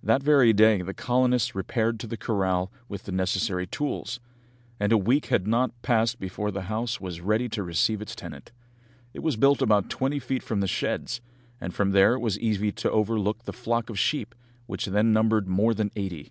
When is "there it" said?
11.90-12.20